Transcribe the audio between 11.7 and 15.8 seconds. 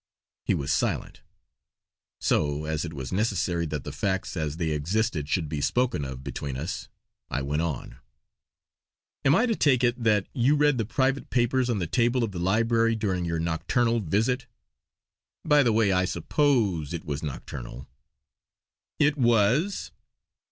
the table of the library during your nocturnal visit? By the